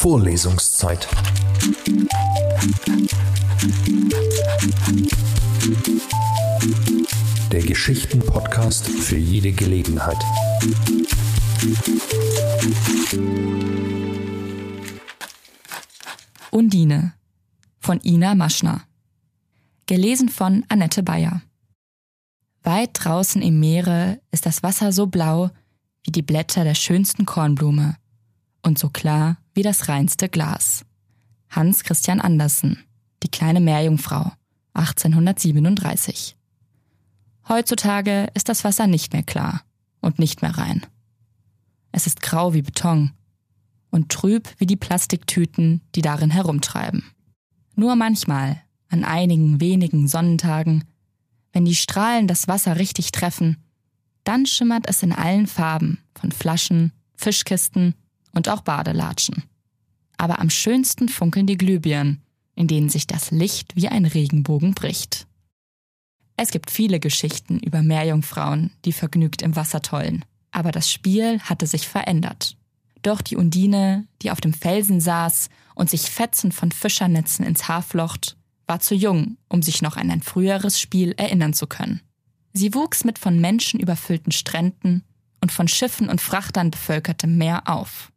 Vorlesungszeit. 0.00 1.08
Der 7.50 7.62
Geschichten-Podcast 7.62 8.86
für 8.86 9.16
jede 9.16 9.50
Gelegenheit. 9.50 10.16
Undine 16.52 17.14
von 17.80 18.00
Ina 18.04 18.36
Maschner. 18.36 18.82
Gelesen 19.86 20.28
von 20.28 20.64
Annette 20.68 21.02
Bayer. 21.02 21.42
Weit 22.62 22.90
draußen 22.92 23.42
im 23.42 23.58
Meere 23.58 24.20
ist 24.30 24.46
das 24.46 24.62
Wasser 24.62 24.92
so 24.92 25.08
blau 25.08 25.50
wie 26.04 26.12
die 26.12 26.22
Blätter 26.22 26.62
der 26.62 26.76
schönsten 26.76 27.26
Kornblume 27.26 27.96
und 28.62 28.78
so 28.78 28.90
klar 28.90 29.38
wie 29.58 29.62
das 29.62 29.88
reinste 29.88 30.28
Glas. 30.28 30.84
Hans 31.50 31.82
Christian 31.82 32.20
Andersen, 32.20 32.84
Die 33.24 33.28
kleine 33.28 33.58
Meerjungfrau, 33.58 34.30
1837. 34.74 36.36
Heutzutage 37.48 38.28
ist 38.34 38.48
das 38.48 38.62
Wasser 38.62 38.86
nicht 38.86 39.12
mehr 39.12 39.24
klar 39.24 39.62
und 40.00 40.20
nicht 40.20 40.42
mehr 40.42 40.56
rein. 40.56 40.86
Es 41.90 42.06
ist 42.06 42.22
grau 42.22 42.54
wie 42.54 42.62
Beton 42.62 43.10
und 43.90 44.12
trüb 44.12 44.48
wie 44.58 44.66
die 44.66 44.76
Plastiktüten, 44.76 45.80
die 45.96 46.02
darin 46.02 46.30
herumtreiben. 46.30 47.02
Nur 47.74 47.96
manchmal, 47.96 48.62
an 48.88 49.02
einigen 49.02 49.60
wenigen 49.60 50.06
Sonnentagen, 50.06 50.84
wenn 51.52 51.64
die 51.64 51.74
Strahlen 51.74 52.28
das 52.28 52.46
Wasser 52.46 52.78
richtig 52.78 53.10
treffen, 53.10 53.56
dann 54.22 54.46
schimmert 54.46 54.88
es 54.88 55.02
in 55.02 55.10
allen 55.10 55.48
Farben 55.48 55.98
von 56.14 56.30
Flaschen, 56.30 56.92
Fischkisten 57.16 57.96
und 58.32 58.48
auch 58.48 58.60
Badelatschen. 58.60 59.47
Aber 60.18 60.40
am 60.40 60.50
schönsten 60.50 61.08
funkeln 61.08 61.46
die 61.46 61.56
Glühbirnen, 61.56 62.20
in 62.54 62.66
denen 62.66 62.90
sich 62.90 63.06
das 63.06 63.30
Licht 63.30 63.76
wie 63.76 63.88
ein 63.88 64.04
Regenbogen 64.04 64.74
bricht. 64.74 65.26
Es 66.36 66.50
gibt 66.50 66.70
viele 66.70 67.00
Geschichten 67.00 67.58
über 67.58 67.82
Meerjungfrauen, 67.82 68.72
die 68.84 68.92
vergnügt 68.92 69.42
im 69.42 69.56
Wasser 69.56 69.80
tollen. 69.80 70.24
Aber 70.50 70.72
das 70.72 70.90
Spiel 70.90 71.40
hatte 71.40 71.66
sich 71.66 71.88
verändert. 71.88 72.56
Doch 73.02 73.22
die 73.22 73.36
Undine, 73.36 74.06
die 74.22 74.30
auf 74.30 74.40
dem 74.40 74.52
Felsen 74.52 75.00
saß 75.00 75.50
und 75.74 75.90
sich 75.90 76.02
Fetzen 76.02 76.52
von 76.52 76.72
Fischernetzen 76.72 77.44
ins 77.44 77.68
Haar 77.68 77.82
flocht, 77.82 78.36
war 78.66 78.80
zu 78.80 78.94
jung, 78.94 79.36
um 79.48 79.62
sich 79.62 79.82
noch 79.82 79.96
an 79.96 80.10
ein 80.10 80.22
früheres 80.22 80.80
Spiel 80.80 81.12
erinnern 81.16 81.54
zu 81.54 81.66
können. 81.66 82.00
Sie 82.52 82.74
wuchs 82.74 83.04
mit 83.04 83.18
von 83.18 83.40
Menschen 83.40 83.80
überfüllten 83.80 84.32
Stränden 84.32 85.04
und 85.40 85.52
von 85.52 85.68
Schiffen 85.68 86.08
und 86.08 86.20
Frachtern 86.20 86.70
bevölkertem 86.70 87.36
Meer 87.36 87.62
auf. 87.66 88.12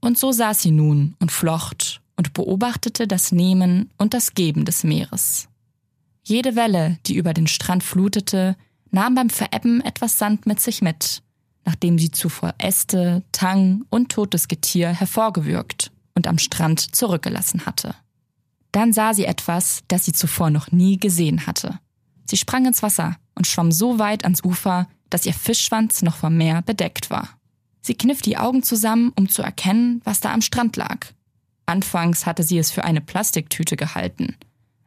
Und 0.00 0.18
so 0.18 0.32
saß 0.32 0.62
sie 0.62 0.70
nun 0.70 1.14
und 1.20 1.30
flocht 1.30 2.00
und 2.16 2.32
beobachtete 2.32 3.06
das 3.06 3.32
Nehmen 3.32 3.90
und 3.98 4.14
das 4.14 4.34
Geben 4.34 4.64
des 4.64 4.84
Meeres. 4.84 5.48
Jede 6.22 6.56
Welle, 6.56 6.98
die 7.06 7.16
über 7.16 7.34
den 7.34 7.46
Strand 7.46 7.82
flutete, 7.82 8.56
nahm 8.90 9.14
beim 9.14 9.30
Verebben 9.30 9.80
etwas 9.80 10.18
Sand 10.18 10.46
mit 10.46 10.60
sich 10.60 10.82
mit, 10.82 11.22
nachdem 11.64 11.98
sie 11.98 12.10
zuvor 12.10 12.54
Äste, 12.58 13.22
Tang 13.32 13.84
und 13.90 14.10
totes 14.10 14.48
Getier 14.48 14.88
hervorgewürgt 14.88 15.92
und 16.14 16.26
am 16.26 16.38
Strand 16.38 16.94
zurückgelassen 16.94 17.66
hatte. 17.66 17.94
Dann 18.72 18.92
sah 18.92 19.14
sie 19.14 19.24
etwas, 19.24 19.82
das 19.88 20.04
sie 20.04 20.12
zuvor 20.12 20.50
noch 20.50 20.70
nie 20.72 20.98
gesehen 20.98 21.46
hatte. 21.46 21.78
Sie 22.24 22.36
sprang 22.36 22.66
ins 22.66 22.82
Wasser 22.82 23.16
und 23.34 23.46
schwamm 23.46 23.72
so 23.72 23.98
weit 23.98 24.24
ans 24.24 24.44
Ufer, 24.44 24.88
dass 25.08 25.26
ihr 25.26 25.34
Fischschwanz 25.34 26.02
noch 26.02 26.16
vom 26.16 26.36
Meer 26.36 26.62
bedeckt 26.62 27.10
war. 27.10 27.39
Sie 27.82 27.94
kniff 27.94 28.22
die 28.22 28.36
Augen 28.36 28.62
zusammen, 28.62 29.12
um 29.16 29.28
zu 29.28 29.42
erkennen, 29.42 30.00
was 30.04 30.20
da 30.20 30.32
am 30.32 30.42
Strand 30.42 30.76
lag. 30.76 31.06
Anfangs 31.66 32.26
hatte 32.26 32.42
sie 32.42 32.58
es 32.58 32.70
für 32.70 32.84
eine 32.84 33.00
Plastiktüte 33.00 33.76
gehalten, 33.76 34.36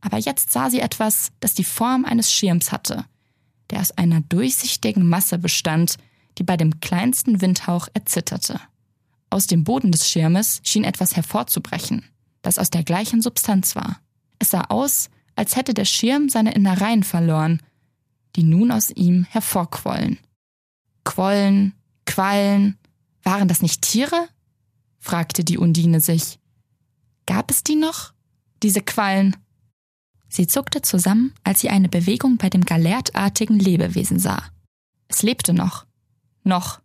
aber 0.00 0.18
jetzt 0.18 0.52
sah 0.52 0.70
sie 0.70 0.80
etwas, 0.80 1.32
das 1.40 1.54
die 1.54 1.64
Form 1.64 2.04
eines 2.04 2.32
Schirms 2.32 2.72
hatte, 2.72 3.04
der 3.70 3.80
aus 3.80 3.90
einer 3.92 4.20
durchsichtigen 4.20 5.06
Masse 5.06 5.38
bestand, 5.38 5.96
die 6.38 6.44
bei 6.44 6.56
dem 6.56 6.80
kleinsten 6.80 7.40
Windhauch 7.40 7.88
erzitterte. 7.94 8.60
Aus 9.28 9.46
dem 9.46 9.64
Boden 9.64 9.92
des 9.92 10.08
Schirmes 10.08 10.60
schien 10.62 10.84
etwas 10.84 11.16
hervorzubrechen, 11.16 12.04
das 12.42 12.58
aus 12.58 12.70
der 12.70 12.84
gleichen 12.84 13.20
Substanz 13.20 13.74
war. 13.74 14.00
Es 14.38 14.50
sah 14.50 14.66
aus, 14.68 15.10
als 15.34 15.56
hätte 15.56 15.74
der 15.74 15.84
Schirm 15.84 16.28
seine 16.28 16.54
Innereien 16.54 17.02
verloren, 17.02 17.60
die 18.36 18.44
nun 18.44 18.70
aus 18.70 18.90
ihm 18.90 19.24
hervorquollen. 19.24 20.18
Quollen, 21.04 21.74
Quallen, 22.08 22.77
waren 23.28 23.46
das 23.46 23.60
nicht 23.60 23.82
Tiere? 23.82 24.26
fragte 24.98 25.44
die 25.44 25.58
Undine 25.58 26.00
sich. 26.00 26.38
Gab 27.26 27.50
es 27.50 27.62
die 27.62 27.76
noch? 27.76 28.14
Diese 28.62 28.80
Quallen? 28.80 29.36
Sie 30.30 30.46
zuckte 30.46 30.80
zusammen, 30.80 31.34
als 31.44 31.60
sie 31.60 31.68
eine 31.68 31.90
Bewegung 31.90 32.38
bei 32.38 32.48
dem 32.48 32.64
galertartigen 32.64 33.58
Lebewesen 33.58 34.18
sah. 34.18 34.42
Es 35.08 35.22
lebte 35.22 35.52
noch. 35.52 35.84
Noch. 36.42 36.80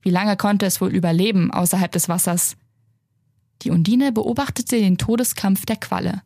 Wie 0.00 0.10
lange 0.10 0.36
konnte 0.36 0.66
es 0.66 0.80
wohl 0.80 0.92
überleben 0.92 1.52
außerhalb 1.52 1.92
des 1.92 2.08
Wassers? 2.08 2.56
Die 3.62 3.70
Undine 3.70 4.10
beobachtete 4.10 4.80
den 4.80 4.98
Todeskampf 4.98 5.64
der 5.64 5.76
Qualle. 5.76 6.22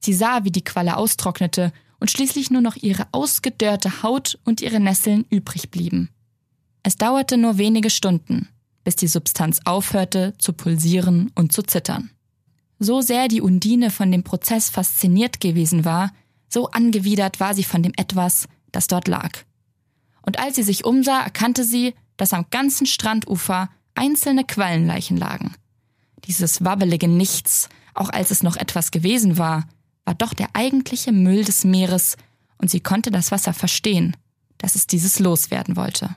Sie 0.00 0.12
sah, 0.12 0.44
wie 0.44 0.52
die 0.52 0.64
Qualle 0.64 0.98
austrocknete 0.98 1.72
und 2.00 2.10
schließlich 2.10 2.50
nur 2.50 2.60
noch 2.60 2.76
ihre 2.76 3.06
ausgedörrte 3.12 4.02
Haut 4.02 4.38
und 4.44 4.60
ihre 4.60 4.78
Nesseln 4.78 5.24
übrig 5.30 5.70
blieben. 5.70 6.10
Es 6.82 6.96
dauerte 6.98 7.38
nur 7.38 7.56
wenige 7.56 7.88
Stunden, 7.88 8.50
bis 8.84 8.96
die 8.96 9.08
Substanz 9.08 9.60
aufhörte 9.64 10.34
zu 10.38 10.52
pulsieren 10.52 11.32
und 11.34 11.52
zu 11.52 11.62
zittern. 11.62 12.10
So 12.78 13.00
sehr 13.00 13.28
die 13.28 13.40
Undine 13.40 13.90
von 13.90 14.12
dem 14.12 14.22
Prozess 14.22 14.68
fasziniert 14.68 15.40
gewesen 15.40 15.84
war, 15.84 16.12
so 16.48 16.70
angewidert 16.70 17.40
war 17.40 17.54
sie 17.54 17.64
von 17.64 17.82
dem 17.82 17.92
Etwas, 17.96 18.46
das 18.70 18.86
dort 18.86 19.08
lag. 19.08 19.30
Und 20.22 20.38
als 20.38 20.56
sie 20.56 20.62
sich 20.62 20.84
umsah, 20.84 21.22
erkannte 21.22 21.64
sie, 21.64 21.94
dass 22.16 22.32
am 22.32 22.46
ganzen 22.50 22.86
Strandufer 22.86 23.70
einzelne 23.94 24.44
Quallenleichen 24.44 25.16
lagen. 25.16 25.54
Dieses 26.24 26.64
wabbelige 26.64 27.08
Nichts, 27.08 27.68
auch 27.94 28.10
als 28.10 28.30
es 28.30 28.42
noch 28.42 28.56
etwas 28.56 28.90
gewesen 28.90 29.38
war, 29.38 29.68
war 30.04 30.14
doch 30.14 30.34
der 30.34 30.48
eigentliche 30.54 31.12
Müll 31.12 31.44
des 31.44 31.64
Meeres, 31.64 32.16
und 32.58 32.70
sie 32.70 32.80
konnte 32.80 33.10
das 33.10 33.30
Wasser 33.30 33.52
verstehen, 33.52 34.16
dass 34.58 34.74
es 34.74 34.86
dieses 34.86 35.18
loswerden 35.18 35.76
wollte. 35.76 36.16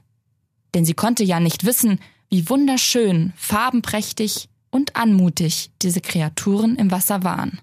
Denn 0.73 0.85
sie 0.85 0.93
konnte 0.93 1.23
ja 1.23 1.39
nicht 1.39 1.65
wissen, 1.65 1.99
wie 2.29 2.49
wunderschön, 2.49 3.33
farbenprächtig 3.35 4.49
und 4.69 4.95
anmutig 4.95 5.71
diese 5.81 6.01
Kreaturen 6.01 6.75
im 6.75 6.91
Wasser 6.91 7.23
waren. 7.23 7.59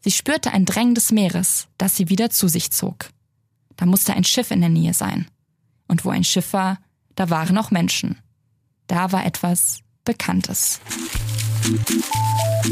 Sie 0.00 0.10
spürte 0.10 0.52
ein 0.52 0.64
Drängen 0.64 0.94
des 0.94 1.12
Meeres, 1.12 1.68
das 1.78 1.96
sie 1.96 2.08
wieder 2.08 2.30
zu 2.30 2.48
sich 2.48 2.70
zog. 2.72 3.10
Da 3.76 3.86
musste 3.86 4.14
ein 4.14 4.24
Schiff 4.24 4.50
in 4.50 4.60
der 4.60 4.70
Nähe 4.70 4.94
sein. 4.94 5.28
Und 5.88 6.04
wo 6.04 6.10
ein 6.10 6.24
Schiff 6.24 6.52
war, 6.52 6.78
da 7.14 7.30
waren 7.30 7.58
auch 7.58 7.70
Menschen. 7.70 8.18
Da 8.86 9.12
war 9.12 9.24
etwas 9.24 9.80
Bekanntes. 10.04 10.80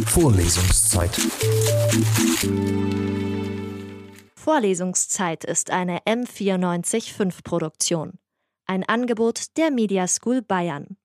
Vorlesungszeit. 0.06 1.16
Vorlesungszeit 4.34 5.44
ist 5.44 5.70
eine 5.70 5.98
M945 6.00 7.42
Produktion. 7.44 8.18
Ein 8.66 8.82
Angebot 8.84 9.56
der 9.56 9.70
Media 9.70 10.08
School 10.08 10.42
Bayern. 10.42 10.96